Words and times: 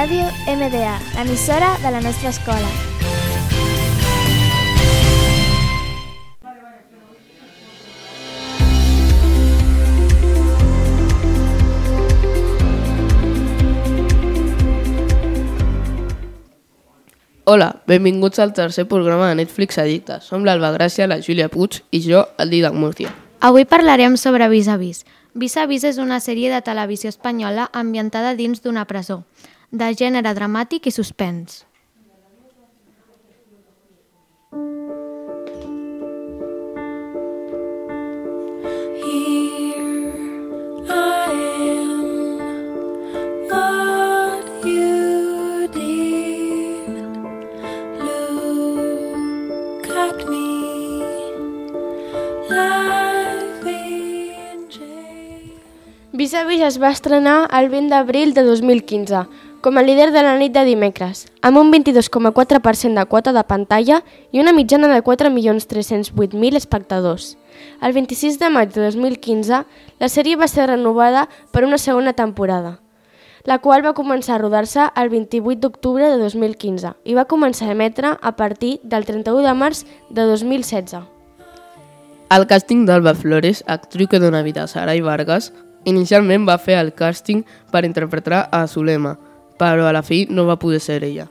Ràdio 0.00 0.24
MDA, 0.48 0.94
l'emissora 1.12 1.74
de 1.82 1.90
la 1.92 2.00
nostra 2.00 2.30
escola. 2.30 2.68
Hola, 17.44 17.82
benvinguts 17.86 18.38
al 18.38 18.54
tercer 18.54 18.86
programa 18.88 19.28
de 19.28 19.34
Netflix 19.34 19.76
Addictes. 19.76 20.24
Som 20.24 20.48
l'Alba 20.48 20.72
Gràcia, 20.78 21.10
la 21.10 21.20
Júlia 21.20 21.50
Puig 21.52 21.82
i 21.92 22.00
jo, 22.00 22.24
el 22.40 22.48
Didac 22.48 22.72
Murcia. 22.72 23.12
Avui 23.44 23.68
parlarem 23.68 24.16
sobre 24.16 24.48
Vis 24.48 24.72
a 24.72 24.80
Vis. 24.80 25.04
Vis 25.34 25.60
a 25.60 25.68
Vis 25.68 25.84
és 25.84 26.00
una 26.00 26.24
sèrie 26.24 26.48
de 26.48 26.64
televisió 26.64 27.12
espanyola 27.12 27.68
ambientada 27.74 28.32
dins 28.38 28.64
d'una 28.64 28.88
presó, 28.88 29.26
de 29.70 29.90
gènere 29.94 30.34
dramàtic 30.34 30.90
i 30.90 30.94
suspens. 30.94 31.64
Vis 56.20 56.34
a 56.36 56.42
Vis 56.44 56.60
es 56.60 56.74
va 56.76 56.90
estrenar 56.92 57.46
el 57.56 57.70
20 57.72 57.88
d'abril 57.88 58.34
de 58.36 58.42
2015 58.44 59.22
com 59.60 59.76
a 59.76 59.82
líder 59.82 60.10
de 60.12 60.22
la 60.22 60.36
nit 60.40 60.54
de 60.56 60.64
dimecres, 60.64 61.26
amb 61.42 61.58
un 61.60 61.70
22,4% 61.72 62.96
de 62.96 63.04
quota 63.06 63.32
de 63.36 63.44
pantalla 63.44 64.00
i 64.32 64.40
una 64.40 64.54
mitjana 64.56 64.88
de 64.88 65.02
4.308.000 65.04 66.56
espectadors. 66.56 67.36
El 67.82 67.92
26 67.92 68.38
de 68.40 68.50
maig 68.50 68.72
de 68.72 68.82
2015, 68.86 69.64
la 70.00 70.08
sèrie 70.08 70.40
va 70.40 70.48
ser 70.48 70.70
renovada 70.70 71.28
per 71.52 71.64
una 71.64 71.78
segona 71.78 72.14
temporada, 72.16 72.80
la 73.44 73.58
qual 73.58 73.84
va 73.84 73.94
començar 73.94 74.36
a 74.36 74.40
rodar-se 74.40 74.88
el 74.96 75.12
28 75.12 75.60
d'octubre 75.60 76.08
de 76.08 76.18
2015 76.18 76.96
i 77.04 77.16
va 77.16 77.28
començar 77.28 77.68
a 77.68 77.76
emetre 77.76 78.16
a 78.20 78.36
partir 78.36 78.78
del 78.82 79.04
31 79.04 79.44
de 79.44 79.54
març 79.54 79.84
de 80.08 80.24
2016. 80.24 81.00
El 82.30 82.46
càsting 82.46 82.86
d'Alba 82.86 83.12
Flores, 83.18 83.64
actriu 83.66 84.08
que 84.08 84.20
dona 84.22 84.44
vida 84.46 84.62
a 84.64 84.70
Sarai 84.70 85.00
Vargas, 85.02 85.52
inicialment 85.84 86.46
va 86.46 86.60
fer 86.62 86.76
el 86.78 86.94
càsting 86.94 87.42
per 87.72 87.84
interpretar 87.84 88.46
a 88.52 88.66
Zulema, 88.70 89.16
però 89.60 89.90
a 89.90 89.92
la 89.92 90.02
fi 90.02 90.24
no 90.30 90.48
va 90.48 90.58
poder 90.58 90.80
ser 90.80 91.04
ella. 91.04 91.28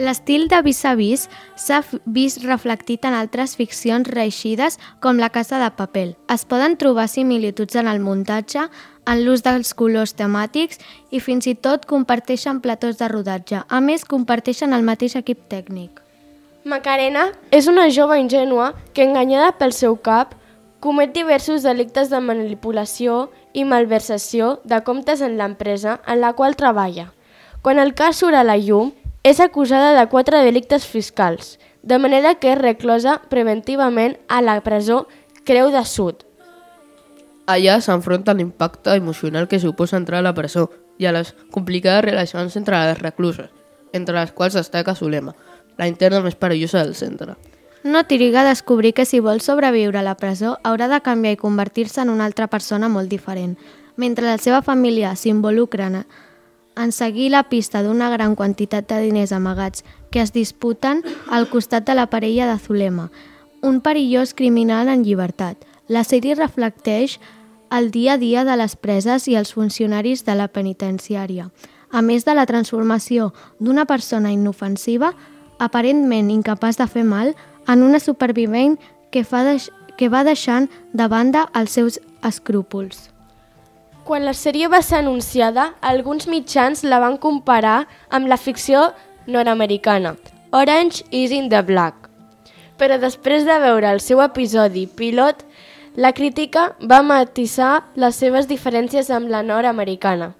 L'estil 0.00 0.46
de 0.48 0.60
Vis 0.62 0.84
a 0.86 0.94
Vis 0.94 1.26
s'ha 1.60 1.80
vist 2.06 2.44
reflectit 2.44 3.04
en 3.04 3.16
altres 3.16 3.56
ficcions 3.58 4.06
reeixides 4.08 4.78
com 5.02 5.18
La 5.18 5.28
Casa 5.34 5.58
de 5.60 5.68
Papel. 5.76 6.14
Es 6.30 6.46
poden 6.48 6.76
trobar 6.80 7.08
similituds 7.08 7.76
en 7.76 7.90
el 7.90 8.00
muntatge, 8.00 8.68
en 9.04 9.24
l'ús 9.26 9.42
dels 9.42 9.74
colors 9.74 10.14
temàtics 10.16 10.80
i 11.10 11.20
fins 11.20 11.48
i 11.50 11.56
tot 11.56 11.84
comparteixen 11.90 12.62
platós 12.64 13.00
de 13.00 13.10
rodatge. 13.12 13.64
A 13.68 13.80
més, 13.80 14.06
comparteixen 14.06 14.72
el 14.72 14.86
mateix 14.86 15.18
equip 15.20 15.42
tècnic. 15.52 16.00
Macarena 16.64 17.30
és 17.50 17.68
una 17.68 17.88
jove 17.90 18.20
ingènua 18.20 18.72
que, 18.94 19.04
enganyada 19.04 19.52
pel 19.58 19.72
seu 19.76 19.96
cap, 19.96 20.36
comet 20.80 21.12
diversos 21.12 21.64
delictes 21.66 22.08
de 22.08 22.20
manipulació 22.24 23.26
i 23.52 23.64
malversació 23.68 24.60
de 24.64 24.80
comptes 24.86 25.20
en 25.20 25.36
l'empresa 25.36 26.00
en 26.06 26.22
la 26.22 26.32
qual 26.38 26.56
treballa. 26.56 27.10
Quan 27.62 27.78
el 27.78 27.92
cas 27.92 28.16
surt 28.16 28.38
a 28.38 28.44
la 28.44 28.56
llum, 28.56 28.94
és 29.22 29.40
acusada 29.40 29.92
de 29.92 30.06
quatre 30.08 30.38
delictes 30.40 30.86
fiscals, 30.88 31.58
de 31.82 31.98
manera 32.00 32.34
que 32.40 32.54
és 32.54 32.58
reclosa 32.58 33.18
preventivament 33.28 34.16
a 34.28 34.40
la 34.40 34.56
presó 34.64 35.06
Creu 35.44 35.68
de 35.68 35.84
Sud. 35.84 36.24
Allà 37.44 37.80
s'enfronta 37.84 38.32
a 38.32 38.38
l'impacte 38.38 38.94
emocional 38.96 39.48
que 39.48 39.60
suposa 39.60 39.98
entrar 39.98 40.20
a 40.20 40.24
la 40.24 40.32
presó 40.32 40.70
i 40.96 41.04
a 41.04 41.12
les 41.12 41.34
complicades 41.50 42.04
relacions 42.04 42.56
entre 42.56 42.80
les 42.80 42.98
recluses, 43.00 43.50
entre 43.92 44.16
les 44.16 44.32
quals 44.32 44.56
destaca 44.56 44.94
Zulema, 44.94 45.36
la 45.76 45.88
interna 45.88 46.22
més 46.24 46.36
perillosa 46.40 46.80
del 46.84 46.94
centre. 46.94 47.36
No 47.84 48.04
triga 48.04 48.40
a 48.40 48.48
descobrir 48.48 48.94
que 48.94 49.04
si 49.04 49.20
vol 49.20 49.40
sobreviure 49.40 50.00
a 50.00 50.06
la 50.06 50.16
presó 50.16 50.58
haurà 50.64 50.88
de 50.88 51.00
canviar 51.04 51.36
i 51.36 51.40
convertir-se 51.40 52.00
en 52.00 52.10
una 52.12 52.24
altra 52.24 52.46
persona 52.48 52.88
molt 52.88 53.08
diferent. 53.08 53.56
Mentre 53.96 54.24
la 54.24 54.38
seva 54.38 54.60
família 54.62 55.14
s'involucra 55.16 55.88
en, 55.88 56.04
en 56.76 56.92
seguir 56.92 57.30
la 57.30 57.44
pista 57.48 57.82
d'una 57.82 58.10
gran 58.10 58.36
quantitat 58.36 58.88
de 58.88 59.00
diners 59.02 59.32
amagats 59.32 59.84
que 60.10 60.20
es 60.20 60.32
disputen 60.32 61.02
al 61.30 61.48
costat 61.50 61.86
de 61.86 61.94
la 61.94 62.06
parella 62.06 62.46
de 62.50 62.58
Zulema, 62.58 63.10
un 63.62 63.80
perillós 63.80 64.34
criminal 64.34 64.88
en 64.88 65.04
llibertat. 65.04 65.56
La 65.88 66.04
sèrie 66.04 66.34
reflecteix 66.34 67.18
el 67.70 67.90
dia 67.90 68.14
a 68.14 68.18
dia 68.18 68.44
de 68.44 68.56
les 68.56 68.76
preses 68.76 69.28
i 69.28 69.36
els 69.36 69.52
funcionaris 69.54 70.24
de 70.24 70.34
la 70.34 70.48
penitenciària, 70.48 71.50
a 71.90 72.02
més 72.02 72.24
de 72.24 72.34
la 72.34 72.46
transformació 72.46 73.32
d'una 73.58 73.86
persona 73.86 74.32
inofensiva, 74.32 75.14
aparentment 75.58 76.30
incapaç 76.30 76.78
de 76.78 76.86
fer 76.86 77.04
mal, 77.04 77.34
en 77.68 77.82
una 77.82 78.00
supervivent 78.00 78.78
que, 79.10 79.24
fa 79.24 79.44
deix 79.44 79.70
que 79.98 80.08
va 80.08 80.24
deixant 80.24 80.70
de 80.94 81.06
banda 81.12 81.48
els 81.54 81.76
seus 81.76 82.00
escrúpols. 82.24 83.09
Quan 84.04 84.24
la 84.24 84.32
sèrie 84.34 84.68
va 84.72 84.80
ser 84.82 84.98
anunciada, 84.98 85.74
alguns 85.80 86.26
mitjans 86.26 86.82
la 86.84 86.98
van 87.02 87.18
comparar 87.20 87.86
amb 88.08 88.26
la 88.26 88.38
ficció 88.40 88.90
nord-americana 89.26 90.16
Orange 90.52 91.04
is 91.12 91.30
in 91.30 91.48
the 91.48 91.60
Black. 91.62 92.08
Però 92.76 92.96
després 92.98 93.44
de 93.46 93.58
veure 93.62 93.86
el 93.92 94.00
seu 94.00 94.22
episodi 94.24 94.86
pilot, 94.88 95.44
la 95.94 96.10
crítica 96.12 96.72
va 96.90 97.02
matisar 97.06 97.84
les 97.94 98.16
seves 98.18 98.48
diferències 98.50 99.12
amb 99.14 99.30
la 99.30 99.44
nord-americana. 99.46 100.32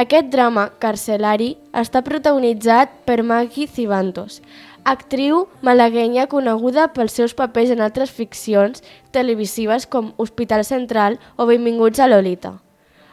Aquest 0.00 0.30
drama 0.32 0.70
carcelari 0.80 1.56
està 1.76 2.00
protagonitzat 2.06 2.94
per 3.04 3.20
Maggie 3.26 3.68
Cibantos, 3.68 4.40
actriu 4.84 5.44
malaguenya 5.66 6.28
coneguda 6.30 6.88
pels 6.94 7.18
seus 7.18 7.36
papers 7.36 7.74
en 7.74 7.84
altres 7.84 8.14
ficcions 8.14 8.80
televisives 9.12 9.84
com 9.84 10.14
Hospital 10.16 10.64
Central 10.64 11.20
o 11.36 11.44
Benvinguts 11.50 12.00
a 12.00 12.08
Lolita. 12.08 12.56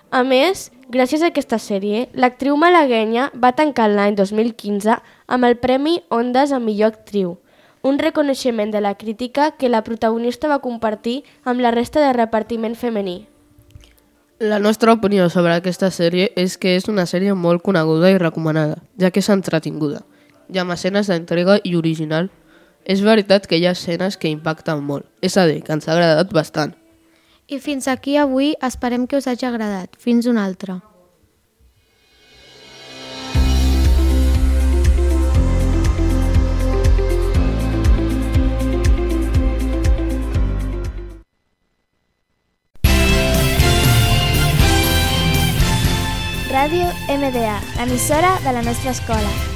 A 0.09 0.23
més, 0.23 0.69
gràcies 0.87 1.21
a 1.21 1.33
aquesta 1.33 1.57
sèrie, 1.59 2.05
l'actriu 2.15 2.55
malaguenya 2.55 3.27
va 3.35 3.51
tancar 3.51 3.89
l'any 3.91 4.15
2015 4.15 4.95
amb 5.27 5.47
el 5.47 5.57
Premi 5.59 5.99
Ondas 6.09 6.53
a 6.55 6.59
millor 6.63 6.93
actriu, 6.93 7.33
un 7.83 7.99
reconeixement 7.99 8.71
de 8.71 8.79
la 8.79 8.95
crítica 8.95 9.51
que 9.59 9.67
la 9.67 9.83
protagonista 9.83 10.47
va 10.47 10.61
compartir 10.63 11.23
amb 11.43 11.59
la 11.59 11.73
resta 11.75 11.99
de 11.99 12.13
repartiment 12.15 12.75
femení. 12.75 13.27
La 14.39 14.59
nostra 14.59 14.93
opinió 14.93 15.27
sobre 15.29 15.57
aquesta 15.57 15.91
sèrie 15.91 16.31
és 16.37 16.57
que 16.57 16.77
és 16.77 16.87
una 16.87 17.07
sèrie 17.09 17.33
molt 17.33 17.63
coneguda 17.65 18.13
i 18.13 18.19
recomanada, 18.21 18.79
ja 19.01 19.11
que 19.11 19.19
és 19.19 19.31
entretinguda, 19.33 20.05
i 20.47 20.59
amb 20.61 20.71
escenes 20.71 21.11
d'entrega 21.11 21.59
i 21.63 21.75
original. 21.75 22.29
És 22.87 23.01
veritat 23.03 23.49
que 23.49 23.57
hi 23.59 23.65
ha 23.67 23.75
escenes 23.75 24.15
que 24.15 24.31
impacten 24.31 24.79
molt, 24.79 25.03
és 25.19 25.35
a 25.35 25.43
dir, 25.49 25.63
que 25.65 25.73
ens 25.75 25.89
ha 25.89 25.97
agradat 25.97 26.31
bastant. 26.31 26.77
I 27.47 27.61
fins 27.63 27.87
aquí 27.87 28.17
avui 28.19 28.55
esperem 28.59 29.07
que 29.07 29.15
us 29.15 29.27
hagi 29.27 29.47
agradat. 29.47 29.95
Fins 30.03 30.27
una 30.27 30.43
altra. 30.43 30.81
Ràdio 46.51 46.87
MDA, 47.07 47.59
l'emissora 47.77 48.39
de 48.43 48.51
la 48.51 48.65
nostra 48.65 48.91
escola. 48.91 49.46